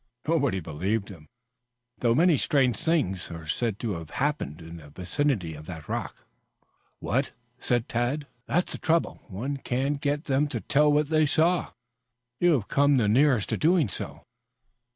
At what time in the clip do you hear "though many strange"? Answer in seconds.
1.99-2.75